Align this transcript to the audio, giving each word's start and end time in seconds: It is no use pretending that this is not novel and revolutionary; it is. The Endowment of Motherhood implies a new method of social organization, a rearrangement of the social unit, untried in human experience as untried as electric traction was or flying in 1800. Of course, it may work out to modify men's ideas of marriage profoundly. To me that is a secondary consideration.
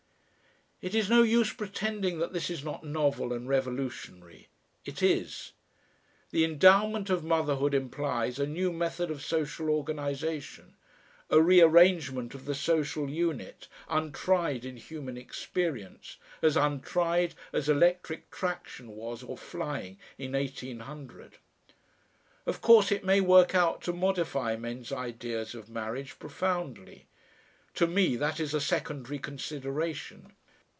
It 0.81 0.95
is 0.95 1.11
no 1.11 1.21
use 1.21 1.53
pretending 1.53 2.17
that 2.17 2.33
this 2.33 2.49
is 2.49 2.63
not 2.63 2.83
novel 2.83 3.33
and 3.33 3.47
revolutionary; 3.47 4.47
it 4.83 5.03
is. 5.03 5.51
The 6.31 6.43
Endowment 6.43 7.11
of 7.11 7.23
Motherhood 7.23 7.75
implies 7.75 8.39
a 8.39 8.47
new 8.47 8.73
method 8.73 9.11
of 9.11 9.21
social 9.23 9.69
organization, 9.69 10.73
a 11.29 11.39
rearrangement 11.39 12.33
of 12.33 12.45
the 12.45 12.55
social 12.55 13.11
unit, 13.11 13.67
untried 13.89 14.65
in 14.65 14.75
human 14.77 15.17
experience 15.17 16.17
as 16.41 16.57
untried 16.57 17.35
as 17.53 17.69
electric 17.69 18.31
traction 18.31 18.95
was 18.95 19.21
or 19.21 19.37
flying 19.37 19.99
in 20.17 20.31
1800. 20.31 21.37
Of 22.47 22.59
course, 22.59 22.91
it 22.91 23.05
may 23.05 23.21
work 23.21 23.53
out 23.53 23.81
to 23.83 23.93
modify 23.93 24.55
men's 24.55 24.91
ideas 24.91 25.53
of 25.53 25.69
marriage 25.69 26.17
profoundly. 26.17 27.05
To 27.75 27.85
me 27.85 28.15
that 28.15 28.39
is 28.39 28.55
a 28.55 28.59
secondary 28.59 29.19
consideration. 29.19 30.33